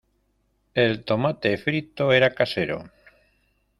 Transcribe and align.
El 0.73 1.03
tomate 1.03 1.55
frito 1.59 2.11
era 2.11 2.33
casero. 2.33 2.79